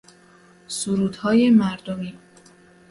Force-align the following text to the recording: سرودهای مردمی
سرودهای 0.67 1.49
مردمی 1.49 2.19